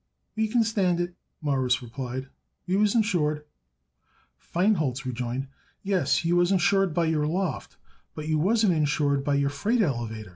[0.35, 2.27] "We can stand it," Morris replied.
[2.65, 3.45] "We was insured."
[4.35, 5.47] Feinholz rejoined:
[5.83, 7.77] "Yes, you was insured by your loft,
[8.15, 10.29] but you wasn't insured by your freight elevator."